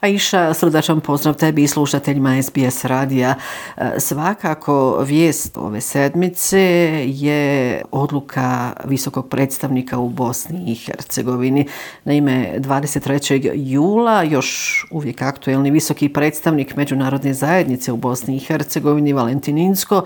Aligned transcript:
Aisha, 0.00 0.54
srdačan 0.54 1.00
pozdrav 1.00 1.34
tebi 1.34 1.62
i 1.62 1.68
slušateljima 1.68 2.42
SBS 2.42 2.84
radija. 2.84 3.34
E, 3.76 3.90
svakako 3.98 4.98
vijest 5.06 5.56
ove 5.56 5.80
sedmice 5.80 6.60
je 7.06 7.82
odluka 7.90 8.72
visokog 8.84 9.28
predstavnika 9.28 9.98
u 9.98 10.08
Bosni 10.08 10.64
i 10.66 10.74
Hercegovini. 10.74 11.66
Na 12.04 12.12
ime 12.12 12.52
23. 12.58 13.50
jula 13.54 14.22
još 14.22 14.84
uvijek 14.90 15.22
aktuelni 15.22 15.70
visoki 15.70 16.08
predstavnik 16.08 16.76
Međunarodne 16.76 17.34
zajednice 17.34 17.92
u 17.92 17.96
Bosni 17.96 18.36
i 18.36 18.40
Hercegovini 18.40 19.12
Valentin 19.12 19.58
Insko 19.58 20.04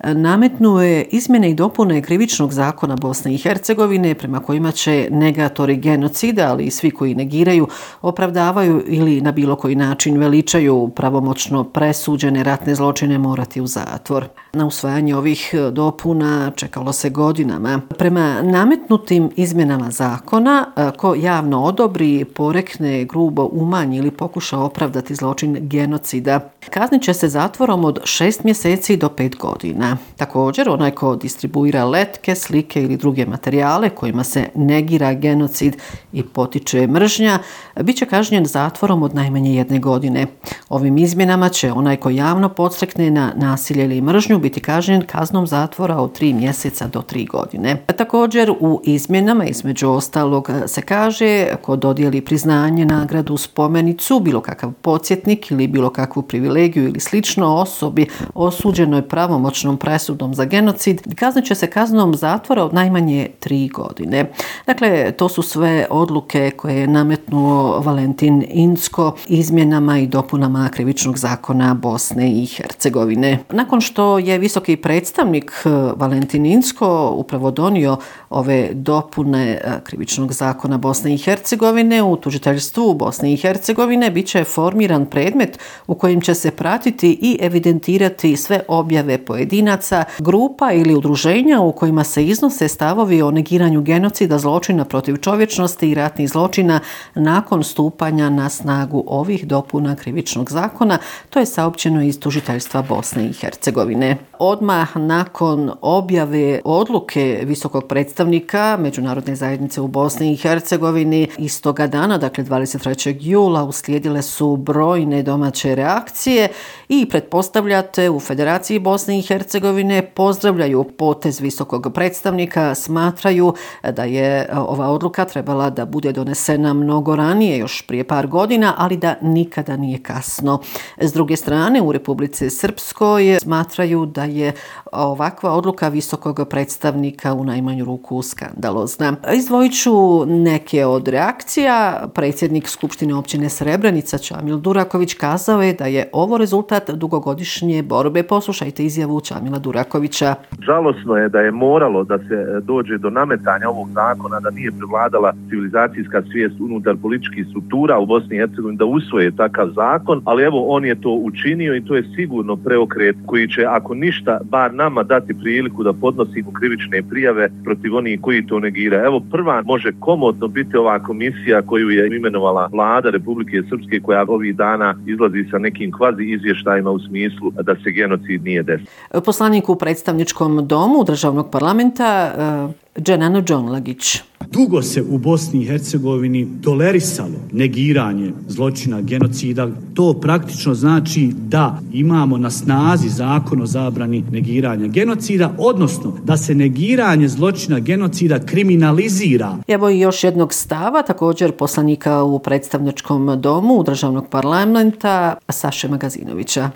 e, 0.00 0.14
nametnuo 0.14 0.82
je 0.82 1.04
izmjene 1.04 1.50
i 1.50 1.54
dopune 1.54 2.02
krivičnog 2.02 2.52
zakona 2.52 2.96
Bosne 2.96 3.34
i 3.34 3.38
Hercegovine 3.38 4.14
prema 4.14 4.40
kojima 4.40 4.72
će 4.72 5.08
negatori 5.10 5.76
genocida, 5.76 6.50
ali 6.50 6.64
i 6.64 6.70
svi 6.70 6.90
koji 6.90 7.14
negiraju, 7.14 7.68
opravdavaju 8.02 8.84
ili 8.86 9.20
na 9.20 9.33
bilo 9.34 9.56
koji 9.56 9.74
način 9.74 10.18
veličaju 10.18 10.90
pravomoćno 10.96 11.64
presuđene 11.64 12.44
ratne 12.44 12.74
zločine 12.74 13.18
morati 13.18 13.60
u 13.60 13.66
zatvor. 13.66 14.24
Na 14.52 14.66
usvajanje 14.66 15.16
ovih 15.16 15.54
dopuna 15.72 16.52
čekalo 16.56 16.92
se 16.92 17.10
godinama. 17.10 17.80
Prema 17.98 18.42
nametnutim 18.42 19.30
izmjenama 19.36 19.90
zakona, 19.90 20.66
e, 20.76 20.90
ko 20.96 21.14
javno 21.14 21.62
odobri, 21.62 22.24
porekne, 22.24 23.04
grubo 23.04 23.48
umanji 23.52 23.96
ili 23.96 24.10
pokuša 24.10 24.58
opravdati 24.58 25.14
zločin 25.14 25.56
genocida, 25.60 26.40
kaznit 26.70 27.02
će 27.02 27.14
se 27.14 27.28
zatvorom 27.28 27.84
od 27.84 28.00
6 28.02 28.44
mjeseci 28.44 28.96
do 28.96 29.08
5 29.08 29.36
godina. 29.36 29.96
Također, 30.16 30.68
onaj 30.68 30.90
ko 30.90 31.16
distribuira 31.16 31.84
letke, 31.84 32.34
slike 32.34 32.82
ili 32.82 32.96
druge 32.96 33.26
materijale 33.26 33.90
kojima 33.90 34.24
se 34.24 34.48
negira 34.54 35.14
genocid 35.14 35.76
i 36.12 36.22
potiče 36.22 36.86
mržnja, 36.86 37.38
bit 37.82 37.96
će 37.96 38.06
kažnjen 38.06 38.46
zatvorom 38.46 39.02
od 39.02 39.14
najmanje 39.14 39.54
jedne 39.54 39.78
godine. 39.78 40.26
Ovim 40.68 40.98
izmjenama 40.98 41.48
će 41.48 41.72
onaj 41.72 41.96
ko 41.96 42.10
javno 42.10 42.48
podstrekne 42.48 43.10
na 43.10 43.32
nasilje 43.36 43.84
ili 43.84 44.00
mržnju 44.00 44.38
biti 44.38 44.60
kažnjen 44.60 45.02
kaznom 45.02 45.46
zatvora 45.46 45.96
od 45.96 46.20
3 46.20 46.34
mjeseca 46.34 46.86
do 46.86 47.02
3 47.12 47.28
godine. 47.28 47.76
Također, 47.96 48.50
u 48.60 48.80
izmjenama 48.84 49.44
između 49.44 49.88
ostalog 49.88 50.50
se 50.66 50.82
kaže 50.82 51.46
ko 51.62 51.76
dodijeli 51.76 52.20
priznanje, 52.20 52.84
nagradu, 52.84 53.36
spomenicu, 53.36 54.20
bilo 54.20 54.40
kakav 54.40 54.72
podsjetnik 54.72 55.50
ili 55.50 55.68
bilo 55.68 55.90
kakvu 55.90 56.22
privilegiju 56.22 56.53
ili 56.60 57.00
slično 57.00 57.54
osobi 57.54 58.06
osuđenoj 58.34 59.08
pravomoćnom 59.08 59.76
presudom 59.76 60.34
za 60.34 60.44
genocid, 60.44 61.14
kaznit 61.16 61.44
će 61.44 61.54
se 61.54 61.66
kaznom 61.66 62.14
zatvora 62.14 62.64
od 62.64 62.74
najmanje 62.74 63.28
tri 63.40 63.68
godine. 63.68 64.30
Dakle, 64.66 65.12
to 65.12 65.28
su 65.28 65.42
sve 65.42 65.86
odluke 65.90 66.50
koje 66.56 66.76
je 66.76 66.86
nametnuo 66.86 67.80
Valentin 67.80 68.44
Insko 68.48 69.16
izmjenama 69.26 69.98
i 69.98 70.06
dopunama 70.06 70.68
krivičnog 70.68 71.18
zakona 71.18 71.74
Bosne 71.74 72.32
i 72.32 72.46
Hercegovine. 72.46 73.38
Nakon 73.50 73.80
što 73.80 74.18
je 74.18 74.38
visoki 74.38 74.76
predstavnik 74.76 75.52
eh, 75.64 75.70
Valentin 75.96 76.46
Insko 76.46 77.14
upravo 77.16 77.50
donio 77.50 77.96
ove 78.30 78.68
dopune 78.72 79.50
eh, 79.50 79.80
krivičnog 79.84 80.32
zakona 80.32 80.78
Bosne 80.78 81.14
i 81.14 81.18
Hercegovine 81.18 82.02
u 82.02 82.16
tužiteljstvu 82.16 82.94
Bosne 82.94 83.32
i 83.32 83.36
Hercegovine 83.36 84.10
bit 84.10 84.26
će 84.26 84.44
formiran 84.44 85.06
predmet 85.06 85.58
u 85.86 85.94
kojim 85.94 86.20
će 86.20 86.34
se 86.34 86.43
pratiti 86.50 87.18
i 87.22 87.38
evidentirati 87.40 88.36
sve 88.36 88.60
objave 88.68 89.18
pojedinaca 89.18 89.44
pojedinaca, 89.44 90.04
grupa 90.18 90.72
ili 90.72 90.94
udruženja 90.94 91.60
u 91.60 91.72
kojima 91.72 92.04
se 92.04 92.26
iznose 92.26 92.68
stavovi 92.68 93.22
o 93.22 93.30
negiranju 93.30 93.82
genocida, 93.82 94.38
zločina 94.38 94.84
protiv 94.84 95.16
čovječnosti 95.16 95.90
i 95.90 95.94
ratnih 95.94 96.28
zločina 96.30 96.80
nakon 97.14 97.64
stupanja 97.64 98.30
na 98.30 98.48
snagu 98.48 99.04
ovih 99.06 99.46
dopuna 99.46 99.96
krivičnog 99.96 100.50
zakona, 100.50 100.98
to 101.30 101.38
je 101.38 101.46
saopćeno 101.46 102.02
iz 102.02 102.20
tužiteljstva 102.20 102.82
Bosne 102.82 103.26
i 103.26 103.32
Hercegovine. 103.32 104.16
Odmah 104.38 104.96
nakon 104.96 105.70
objave 105.80 106.60
odluke 106.64 107.40
visokog 107.44 107.84
predstavnika 107.88 108.76
Međunarodne 108.80 109.36
zajednice 109.36 109.80
u 109.80 109.88
Bosni 109.88 110.32
i 110.32 110.36
Hercegovini 110.36 111.28
istoga 111.38 111.86
dana, 111.86 112.18
dakle 112.18 112.44
23. 112.44 113.16
jula, 113.20 113.64
uslijedile 113.64 114.22
su 114.22 114.56
brojne 114.56 115.22
domaće 115.22 115.74
reakcije 115.74 116.48
i 116.88 117.06
pretpostavljate 117.08 118.10
u 118.10 118.20
Federaciji 118.20 118.78
Bosne 118.78 119.18
i 119.18 119.22
Hercegovine 119.22 120.02
pozdravljaju 120.02 120.84
potez 120.84 121.40
visokog 121.40 121.92
predstavnika, 121.94 122.74
smatraju 122.74 123.54
da 123.92 124.04
je 124.04 124.38
e, 124.38 124.48
ova 124.58 124.88
odluka 124.88 125.24
trebala 125.24 125.70
da 125.70 125.84
bude 125.84 126.12
donesena 126.12 126.74
mnogo 126.74 127.16
ranije, 127.16 127.58
još 127.58 127.82
prije 127.86 128.04
par 128.04 128.26
godina, 128.26 128.74
ali 128.78 128.96
da 128.96 129.14
nikada 129.22 129.76
nije 129.76 130.02
kasno. 130.02 130.60
S 130.98 131.12
druge 131.12 131.36
strane, 131.36 131.82
u 131.82 131.92
Republice 131.92 132.50
Srpskoj 132.50 133.38
smatraju 133.40 134.06
da 134.06 134.24
je 134.24 134.33
je 134.36 134.52
ovakva 134.92 135.52
odluka 135.52 135.88
visokog 135.88 136.40
predstavnika 136.50 137.34
u 137.34 137.44
najmanju 137.44 137.84
ruku 137.84 138.22
skandalozna. 138.22 139.16
Izdvojit 139.34 139.82
ću 139.82 140.26
neke 140.26 140.86
od 140.86 141.08
reakcija. 141.08 142.08
Predsjednik 142.14 142.68
Skupštine 142.68 143.14
općine 143.14 143.48
Srebrenica, 143.48 144.18
Čamil 144.18 144.58
Duraković, 144.58 145.14
kazao 145.14 145.62
je 145.62 145.72
da 145.72 145.86
je 145.86 146.08
ovo 146.12 146.38
rezultat 146.38 146.90
dugogodišnje 146.90 147.82
borbe. 147.82 148.22
Poslušajte 148.22 148.84
izjavu 148.84 149.20
Čamila 149.20 149.58
Durakovića. 149.58 150.34
Žalosno 150.60 151.16
je 151.16 151.28
da 151.28 151.40
je 151.40 151.50
moralo 151.50 152.04
da 152.04 152.18
se 152.18 152.60
dođe 152.62 152.98
do 152.98 153.10
nametanja 153.10 153.68
ovog 153.68 153.88
zakona, 153.90 154.40
da 154.40 154.50
nije 154.50 154.70
prevladala 154.78 155.32
civilizacijska 155.48 156.22
svijest 156.32 156.60
unutar 156.60 156.96
političkih 157.02 157.46
struktura 157.50 157.98
u 157.98 158.06
Bosni 158.06 158.36
i 158.36 158.38
Hercegovini 158.38 158.78
da 158.78 158.84
usvoje 158.84 159.36
takav 159.36 159.68
zakon, 159.74 160.22
ali 160.24 160.42
evo 160.42 160.66
on 160.68 160.84
je 160.84 161.00
to 161.00 161.10
učinio 161.10 161.76
i 161.76 161.84
to 161.84 161.96
je 161.96 162.10
sigurno 162.16 162.56
preokret 162.56 163.16
koji 163.26 163.48
će, 163.48 163.64
ako 163.64 163.94
ništa, 163.94 164.13
bar 164.44 164.74
nama 164.74 165.02
dati 165.02 165.34
priliku 165.34 165.82
da 165.82 165.92
podnosimo 165.92 166.52
krivične 166.52 167.02
prijave 167.02 167.48
protiv 167.64 167.96
onih 167.96 168.20
koji 168.20 168.46
to 168.46 168.60
negira. 168.60 169.04
Evo 169.06 169.20
prva 169.30 169.62
može 169.62 169.92
komodno 170.00 170.48
biti 170.48 170.76
ova 170.76 170.98
komisija 170.98 171.62
koju 171.62 171.90
je 171.90 172.16
imenovala 172.16 172.68
vlada 172.72 173.10
Republike 173.10 173.62
Srpske 173.70 174.00
koja 174.00 174.24
ovih 174.28 174.56
dana 174.56 174.94
izlazi 175.06 175.44
sa 175.50 175.58
nekim 175.58 175.92
kvazi 175.92 176.22
izvještajima 176.22 176.90
u 176.90 176.98
smislu 176.98 177.52
da 177.62 177.74
se 177.74 177.90
genocid 177.90 178.44
nije 178.44 178.62
desio 178.62 178.86
poslanik 179.24 179.68
u 179.68 179.76
predstavničkom 179.76 180.66
domu 180.66 181.04
državnog 181.04 181.50
parlamenta 181.50 182.32
e, 182.70 182.83
Dženano 182.98 183.42
Džonlagić. 183.42 184.22
Dugo 184.50 184.82
se 184.82 185.02
u 185.02 185.18
Bosni 185.18 185.62
i 185.62 185.66
Hercegovini 185.66 186.48
tolerisalo 186.62 187.34
negiranje 187.52 188.32
zločina 188.48 189.00
genocida. 189.00 189.68
To 189.94 190.12
praktično 190.20 190.74
znači 190.74 191.30
da 191.36 191.80
imamo 191.92 192.38
na 192.38 192.50
snazi 192.50 193.08
zakon 193.08 193.62
o 193.62 193.66
zabrani 193.66 194.24
negiranja 194.30 194.86
genocida, 194.86 195.54
odnosno 195.58 196.12
da 196.24 196.36
se 196.36 196.54
negiranje 196.54 197.28
zločina 197.28 197.78
genocida 197.78 198.38
kriminalizira. 198.38 199.56
Evo 199.68 199.90
i 199.90 200.00
još 200.00 200.24
jednog 200.24 200.54
stava, 200.54 201.02
također 201.02 201.52
poslanika 201.52 202.22
u 202.22 202.38
predstavničkom 202.38 203.40
domu 203.40 203.82
državnog 203.82 204.28
parlamenta 204.28 205.34
Saše 205.48 205.88
Magazinovića. 205.88 206.70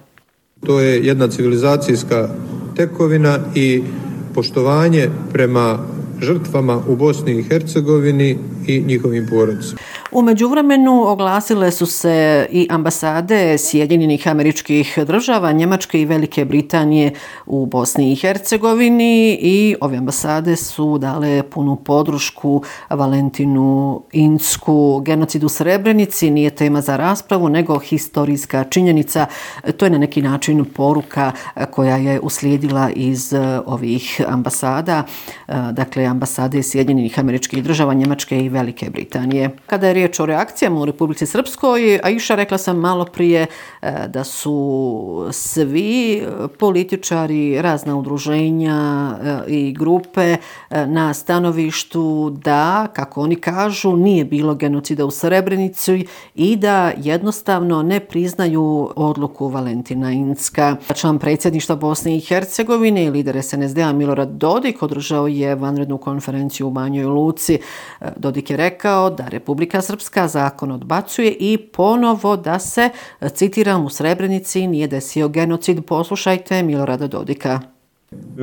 To 0.67 0.81
je 0.81 1.07
jedna 1.07 1.29
civilizacijska 1.29 2.29
tekovina 2.77 3.39
i 3.55 3.83
poštovanje 4.35 5.09
prema 5.33 5.79
žrtvama 6.23 6.83
u 6.89 6.97
Bosni 6.97 7.33
i 7.33 7.43
Hercegovini 7.43 8.39
i 8.67 8.83
njihovim 8.87 9.27
porodicama. 9.31 9.81
U 10.13 10.23
međuvremenu 10.23 11.03
oglasile 11.07 11.71
su 11.71 11.87
se 11.87 12.47
i 12.51 12.67
ambasade 12.71 13.59
Sjedinjenih 13.59 14.29
američkih 14.29 14.99
država, 15.07 15.53
Njemačke 15.53 16.01
i 16.01 16.05
Velike 16.05 16.45
Britanije 16.45 17.13
u 17.47 17.67
Bosni 17.67 18.13
i 18.13 18.17
Hercegovini 18.17 19.39
i 19.41 19.77
ove 19.81 19.97
ambasade 19.97 20.57
su 20.57 20.99
dale 20.99 21.43
punu 21.43 21.77
podrušku 21.77 22.63
Valentinu 22.91 24.03
Insku. 24.13 25.01
Genocid 25.05 25.45
u 25.45 25.49
Srebrenici 25.49 26.31
nije 26.31 26.51
tema 26.51 26.81
za 26.81 26.97
raspravu, 26.97 27.49
nego 27.49 27.79
historijska 27.79 28.65
činjenica. 28.65 29.27
To 29.77 29.87
je 29.87 29.91
na 29.91 29.99
neki 29.99 30.23
način 30.23 30.65
poruka 30.65 31.33
koja 31.71 31.97
je 31.97 32.21
uslijedila 32.21 32.91
iz 32.91 33.33
e, 33.33 33.61
ovih 33.67 34.21
ambasada, 34.29 35.03
e, 35.49 35.55
dakle 35.73 36.05
ambasade 36.05 36.63
Sjedinjenih 36.63 37.19
američkih 37.19 37.65
država, 37.65 37.95
Njemačke 37.95 38.45
i 38.45 38.49
Velike 38.49 38.91
Britanije. 38.91 39.51
Kada 39.67 39.87
je 39.89 39.98
riječ 39.99 40.21
o 40.21 40.27
reakcijama 40.27 40.81
u 40.81 40.85
Republici 40.85 41.27
Srpskoj, 41.27 42.01
a 42.03 42.11
iša 42.11 42.35
rekla 42.35 42.59
sam 42.59 42.77
malo 42.79 43.05
prije 43.05 43.47
e, 43.83 44.09
da 44.09 44.25
su 44.25 45.29
svi 45.33 46.23
političari, 46.59 47.63
razna 47.63 47.97
udruženja 47.97 48.79
e, 49.23 49.51
i 49.51 49.73
grupe 49.73 50.37
e, 50.37 50.39
na 50.87 51.15
stanovištu 51.15 52.31
da, 52.45 52.87
kako 52.93 53.23
oni 53.23 53.37
kažu, 53.37 53.97
nije 53.97 54.25
bilo 54.25 54.55
genocida 54.55 55.05
u 55.05 55.11
Srebrenici 55.11 56.07
i 56.35 56.57
da 56.57 56.93
jednostavno 56.97 57.83
ne 57.83 58.01
priznaju 58.01 58.91
odluku 58.97 59.49
Valentina 59.49 60.13
Inska. 60.13 60.77
Član 60.95 61.19
predsjedništva 61.19 61.77
Bosne 61.77 62.17
i 62.17 62.21
Hercegovine 62.21 63.05
i 63.05 63.11
lider 63.11 63.43
SNSD-a 63.43 63.93
Milorad 63.93 64.29
Dodik 64.29 64.83
održao 64.83 65.27
je 65.27 65.55
vanrednu 65.55 65.99
konferenciju 65.99 66.67
u 66.67 66.71
Banjoj 66.71 67.05
Luci. 67.05 67.59
Dodik 68.17 68.51
je 68.51 68.57
rekao 68.57 69.11
da 69.11 69.29
Republika 69.29 69.83
Srpska 69.89 70.29
zakon 70.29 70.71
odbacuje 70.73 71.37
i 71.41 71.59
ponovo 71.73 72.37
da 72.37 72.59
se, 72.59 72.91
citiram, 73.35 73.85
u 73.85 73.91
Srebrenici 73.91 74.67
nije 74.67 74.89
desio 74.89 75.29
genocid. 75.29 75.85
Poslušajte 75.85 76.63
Milorada 76.63 77.07
Dodika. 77.07 77.61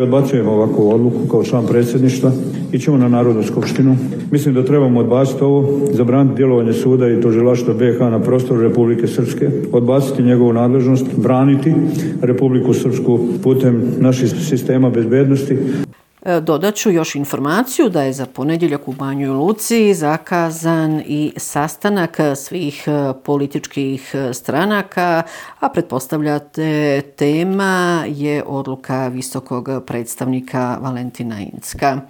Odbacujemo 0.02 0.52
ovakvu 0.52 0.90
odluku 0.94 1.28
kao 1.32 1.44
član 1.44 1.68
predsjedništva 1.68 2.32
i 2.72 2.80
ćemo 2.80 2.98
na 2.98 3.08
Narodnu 3.08 3.44
skupštinu. 3.44 3.98
Mislim 4.32 4.54
da 4.54 4.66
trebamo 4.66 5.00
odbaciti 5.00 5.44
ovo, 5.44 5.80
zabraniti 5.92 6.36
djelovanje 6.36 6.74
suda 6.74 7.10
i 7.10 7.22
tožilaštva 7.22 7.74
BH 7.74 8.00
na 8.00 8.20
prostoru 8.20 8.62
Republike 8.62 9.08
Srpske, 9.08 9.50
odbaciti 9.72 10.24
njegovu 10.24 10.54
nadležnost, 10.54 11.06
braniti 11.18 11.74
Republiku 12.22 12.74
Srpsku 12.74 13.20
putem 13.44 13.94
naših 14.00 14.30
sistema 14.30 14.90
bezbednosti. 14.90 15.58
E, 16.26 16.42
Dodaću 16.42 16.92
još 16.92 17.16
informaciju 17.16 17.90
da 17.90 18.04
je 18.04 18.14
za 18.14 18.26
ponedjeljak 18.26 18.88
u 18.88 18.94
Banjoj 18.94 19.30
Luci 19.30 19.94
zakazan 19.94 21.04
i 21.06 21.34
sastanak 21.38 22.18
svih 22.36 22.84
e, 22.88 23.14
političkih 23.24 24.12
e, 24.16 24.34
stranaka, 24.34 25.24
a 25.60 25.70
pretpostavljate 25.70 27.02
tema 27.16 28.04
je 28.08 28.44
odluka 28.48 29.08
visokog 29.08 29.70
predstavnika 29.86 30.78
Valentina 30.82 31.40
Inska. 31.54 32.02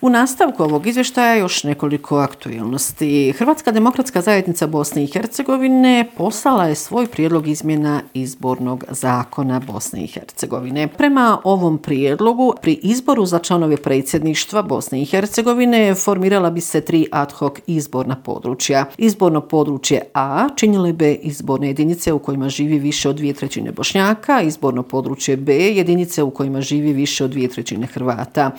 U 0.00 0.10
nastavku 0.10 0.62
ovog 0.62 0.86
izvještaja 0.86 1.34
još 1.34 1.64
nekoliko 1.64 2.16
aktualnosti. 2.16 3.32
Hrvatska 3.32 3.72
demokratska 3.72 4.20
zajednica 4.20 4.66
Bosne 4.66 5.04
i 5.04 5.06
Hercegovine 5.06 6.10
poslala 6.16 6.64
je 6.64 6.74
svoj 6.74 7.06
prijedlog 7.06 7.48
izmjena 7.48 8.02
izbornog 8.14 8.84
zakona 8.90 9.60
Bosne 9.60 10.04
i 10.04 10.06
Hercegovine. 10.06 10.88
Prema 10.88 11.40
ovom 11.44 11.78
prijedlogu, 11.78 12.54
pri 12.62 12.72
izboru 12.82 13.26
za 13.26 13.38
članove 13.38 13.76
predsjedništva 13.76 14.62
Bosne 14.62 15.02
i 15.02 15.04
Hercegovine 15.04 15.94
formirala 15.94 16.50
bi 16.50 16.60
se 16.60 16.80
tri 16.80 17.06
ad 17.12 17.32
hoc 17.32 17.58
izborna 17.66 18.16
područja. 18.16 18.84
Izborno 18.98 19.40
područje 19.40 20.02
A 20.14 20.48
činile 20.56 20.92
bi 20.92 21.20
izborne 21.22 21.66
jedinice 21.66 22.12
u 22.12 22.18
kojima 22.18 22.48
živi 22.48 22.78
više 22.78 23.08
od 23.08 23.16
dvije 23.16 23.34
trećine 23.34 23.72
Bošnjaka, 23.72 24.40
izborno 24.40 24.82
područje 24.82 25.36
B 25.36 25.54
jedinice 25.54 26.22
u 26.22 26.30
kojima 26.30 26.60
živi 26.60 26.92
više 26.92 27.24
od 27.24 27.30
dvije 27.30 27.48
trećine 27.48 27.86
Hrvata 27.86 28.50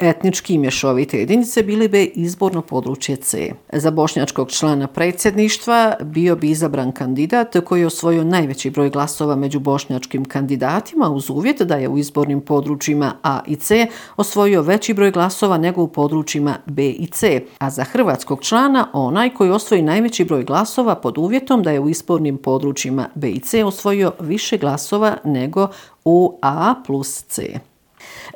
etnički 0.00 0.58
mješovite 0.58 1.18
jedinice 1.18 1.62
bili 1.62 1.88
bi 1.88 2.12
izborno 2.14 2.62
područje 2.62 3.16
C. 3.16 3.52
Za 3.72 3.90
bošnjačkog 3.90 4.50
člana 4.50 4.86
predsjedništva 4.86 5.94
bio 6.02 6.36
bi 6.36 6.50
izabran 6.50 6.92
kandidat 6.92 7.56
koji 7.64 7.80
je 7.80 7.86
osvojio 7.86 8.24
najveći 8.24 8.70
broj 8.70 8.90
glasova 8.90 9.36
među 9.36 9.60
bošnjačkim 9.60 10.24
kandidatima 10.24 11.10
uz 11.10 11.30
uvjet 11.30 11.62
da 11.62 11.76
je 11.76 11.88
u 11.88 11.98
izbornim 11.98 12.40
područjima 12.40 13.12
A 13.22 13.40
i 13.46 13.56
C 13.56 13.86
osvojio 14.16 14.62
veći 14.62 14.94
broj 14.94 15.10
glasova 15.10 15.58
nego 15.58 15.82
u 15.82 15.88
područjima 15.88 16.56
B 16.66 16.86
i 16.90 17.06
C, 17.06 17.44
a 17.58 17.70
za 17.70 17.84
hrvatskog 17.84 18.42
člana 18.42 18.88
onaj 18.92 19.30
koji 19.30 19.50
osvoji 19.50 19.82
najveći 19.82 20.24
broj 20.24 20.44
glasova 20.44 20.94
pod 20.94 21.18
uvjetom 21.18 21.62
da 21.62 21.70
je 21.70 21.80
u 21.80 21.88
izbornim 21.88 22.38
područjima 22.38 23.08
B 23.14 23.30
i 23.30 23.40
C 23.40 23.64
osvojio 23.64 24.12
više 24.20 24.58
glasova 24.58 25.16
nego 25.24 25.68
u 26.04 26.38
A 26.42 26.74
plus 26.86 27.22
C. 27.22 27.60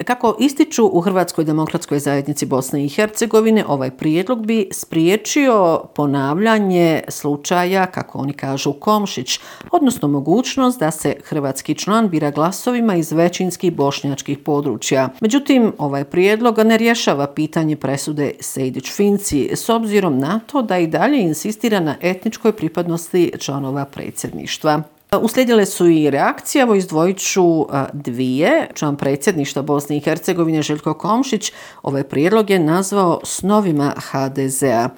Kako 0.04 0.36
ističu 0.40 0.86
u 0.92 1.00
Hrvatskoj 1.00 1.44
demokratskoj 1.44 1.98
zajednici 1.98 2.46
Bosne 2.46 2.84
i 2.84 2.88
Hercegovine, 2.88 3.64
ovaj 3.68 3.90
prijedlog 3.90 4.46
bi 4.46 4.68
spriječio 4.72 5.80
ponavljanje 5.94 7.02
slučaja, 7.08 7.86
kako 7.86 8.18
oni 8.18 8.32
kažu, 8.32 8.72
Komšić, 8.72 9.40
odnosno 9.72 10.08
mogućnost 10.08 10.80
da 10.80 10.90
se 10.90 11.16
hrvatski 11.24 11.74
član 11.74 12.08
bira 12.08 12.30
glasovima 12.30 12.94
iz 12.94 13.12
većinskih 13.12 13.72
bošnjačkih 13.72 14.38
područja. 14.38 15.08
Međutim, 15.20 15.72
ovaj 15.78 16.04
prijedlog 16.04 16.58
ne 16.58 16.76
rješava 16.76 17.26
pitanje 17.26 17.76
presude 17.76 18.32
Sejdić-Finci 18.40 19.56
s 19.56 19.68
obzirom 19.68 20.18
na 20.18 20.40
to 20.46 20.62
da 20.62 20.78
i 20.78 20.86
dalje 20.86 21.20
insistira 21.20 21.80
na 21.80 21.96
etničkoj 22.00 22.52
pripadnosti 22.52 23.32
članova 23.38 23.84
predsjedništva. 23.84 24.97
E, 25.12 25.16
uslijedile 25.16 25.66
su 25.66 25.86
i 25.86 26.10
reakcije, 26.10 26.62
evo 26.62 26.74
izdvojit 26.74 27.18
ću 27.18 27.60
e, 27.60 27.64
dvije. 27.92 28.68
Član 28.74 28.96
predsjedništva 28.96 29.62
Bosne 29.62 29.96
i 29.96 30.00
Hercegovine 30.00 30.62
Željko 30.62 30.94
Komšić 30.94 31.52
ovaj 31.82 32.04
prijedlog 32.04 32.50
je 32.50 32.58
nazvao 32.58 33.20
snovima 33.24 33.94
HDZ-a. 33.96 34.88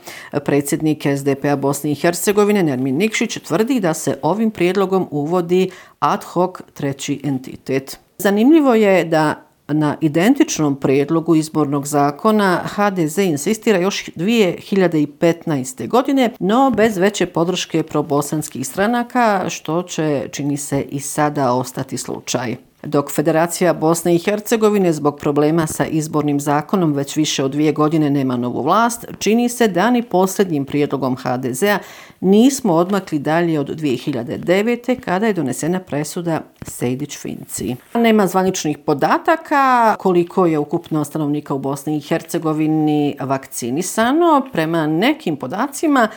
Predsjednik 0.45 1.07
SDP-a 1.17 1.57
Bosne 1.57 1.93
i 1.93 1.95
Hercegovine 1.95 2.63
Nermin 2.63 2.97
Nikšić 2.97 3.39
tvrdi 3.39 3.81
da 3.81 3.95
se 3.95 4.19
ovim 4.23 4.51
prijedlogom 4.51 5.09
uvodi 5.11 5.71
ad 5.99 6.25
hoc 6.25 6.57
treći 6.75 7.21
entitet. 7.25 7.99
Zanimljivo 8.19 8.75
je 8.75 9.05
da 9.05 9.50
na 9.73 9.97
identičnom 10.01 10.77
prijedlogu 10.77 11.35
izbornog 11.35 11.87
zakona 11.87 12.61
HDZ 12.65 13.19
insistira 13.19 13.79
još 13.79 14.11
2015. 14.17 15.89
godine, 15.89 16.31
no 16.39 16.73
bez 16.77 16.97
veće 16.97 17.27
podrške 17.27 17.83
probosanskih 17.83 18.67
stranaka, 18.67 19.45
što 19.49 19.83
će, 19.83 20.29
čini 20.33 20.57
se, 20.57 20.83
i 20.83 21.01
sada 21.01 21.53
ostati 21.53 21.99
slučaj. 21.99 22.70
Dok 22.83 23.11
Federacija 23.11 23.75
Bosne 23.75 24.15
i 24.15 24.19
Hercegovine 24.19 24.93
zbog 24.93 25.19
problema 25.19 25.67
sa 25.67 25.87
izbornim 25.87 26.41
zakonom 26.41 26.93
već 26.93 27.17
više 27.17 27.45
od 27.45 27.51
dvije 27.51 27.73
godine 27.73 28.11
nema 28.11 28.37
novu 28.37 28.63
vlast, 28.63 29.07
čini 29.19 29.49
se 29.49 29.69
da 29.69 29.91
ni 29.91 30.03
posljednjim 30.03 30.65
prijedlogom 30.65 31.17
HDZ-a 31.17 31.79
nismo 32.21 32.73
odmakli 32.73 33.19
dalje 33.19 33.61
od 33.61 33.69
2009. 33.69 35.01
kada 35.01 35.27
je 35.27 35.33
donesena 35.33 35.81
presuda 35.81 36.41
Sejdić-Finci. 36.63 37.77
Nema 37.95 38.27
zvaničnih 38.27 38.79
podataka 38.79 39.97
koliko 39.99 40.47
je 40.47 40.59
ukupno 40.59 41.05
stanovnika 41.05 41.55
u 41.55 41.59
Bosni 41.59 41.97
i 41.97 42.01
Hercegovini 42.01 43.17
vakcinisano. 43.21 44.43
Prema 44.53 44.87
nekim 44.87 45.37
podacima 45.37 46.09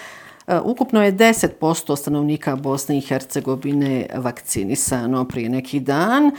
E, 0.47 0.59
ukupno 0.59 1.03
je 1.03 1.13
10% 1.13 1.95
stanovnika 1.95 2.55
Bosne 2.55 2.97
i 2.97 3.01
Hercegovine 3.01 4.05
vakcinisano 4.15 5.27
prije 5.27 5.49
neki 5.49 5.79
dan. 5.79 6.25
E, 6.25 6.31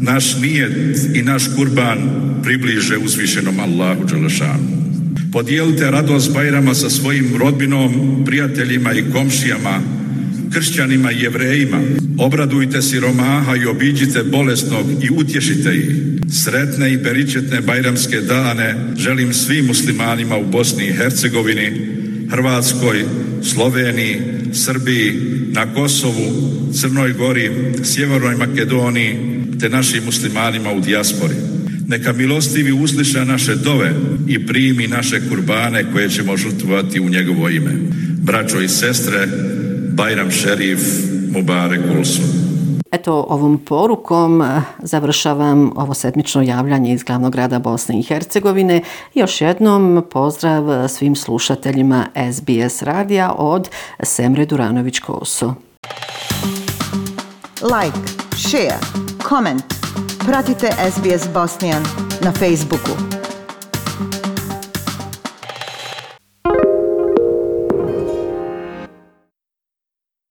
naš 0.00 0.36
nijet 0.40 0.98
i 1.14 1.22
naš 1.22 1.44
kurban 1.56 1.98
približe 2.42 2.98
uzvišenom 2.98 3.60
Allahu 3.60 4.04
Đelešanu. 4.04 4.76
Podijelite 5.32 5.90
radost 5.90 6.34
Bajrama 6.34 6.74
sa 6.74 6.90
svojim 6.90 7.36
rodbinom, 7.38 8.22
prijateljima 8.26 8.92
i 8.92 9.04
komšijama, 9.12 9.80
kršćanima 10.52 11.12
i 11.12 11.20
jevrejima. 11.20 11.80
Obradujte 12.18 12.82
siromaha 12.82 13.56
i 13.56 13.66
obiđite 13.66 14.22
bolesnog 14.22 14.86
i 15.02 15.10
utješite 15.10 15.76
ih. 15.76 15.90
Sretne 16.44 16.92
i 16.92 16.96
beričetne 16.96 17.60
bajramske 17.60 18.20
dane 18.20 18.74
želim 18.96 19.32
svim 19.32 19.66
muslimanima 19.66 20.36
u 20.36 20.50
Bosni 20.50 20.86
i 20.86 20.92
Hercegovini, 20.92 21.95
Hrvatskoj, 22.30 23.04
Sloveniji, 23.42 24.22
Srbiji, 24.52 25.12
na 25.52 25.74
Kosovu, 25.74 26.32
Crnoj 26.72 27.12
Gori, 27.12 27.50
Sjevernoj 27.84 28.36
Makedoniji, 28.36 29.16
te 29.60 29.68
našim 29.68 30.04
muslimanima 30.04 30.72
u 30.72 30.80
dijaspori. 30.80 31.34
Neka 31.88 32.12
milostivi 32.12 32.72
usliša 32.72 33.24
naše 33.24 33.54
dove 33.54 33.92
i 34.28 34.46
primi 34.46 34.86
naše 34.86 35.28
kurbane 35.28 35.84
koje 35.92 36.10
ćemo 36.10 36.36
žrtvovati 36.36 37.00
u 37.00 37.08
njegovo 37.08 37.48
ime. 37.48 37.72
Braćo 38.22 38.60
i 38.60 38.68
sestre, 38.68 39.28
Bajram 39.92 40.30
Šerif, 40.30 40.80
Mubarek 41.30 41.80
Ulsun. 41.98 42.45
Eto, 42.92 43.26
ovom 43.28 43.58
porukom 43.58 44.42
eh, 44.42 44.62
završavam 44.78 45.72
ovo 45.76 45.94
sedmično 45.94 46.42
javljanje 46.42 46.92
iz 46.92 47.02
glavnog 47.02 47.32
grada 47.32 47.58
Bosne 47.58 47.98
i 47.98 48.02
Hercegovine. 48.02 48.82
Još 49.14 49.40
jednom 49.40 50.04
pozdrav 50.10 50.70
eh, 50.70 50.88
svim 50.88 51.16
slušateljima 51.16 52.06
SBS 52.32 52.82
radija 52.82 53.32
od 53.38 53.68
Semre 54.02 54.46
Duranović-Koso. 54.46 55.54
Like, 57.62 57.98
share, 58.36 58.78
comment. 59.28 59.64
Pratite 60.26 60.70
SBS 60.90 61.28
Bosnian 61.34 61.82
na 62.20 62.32
Facebooku. 62.32 63.15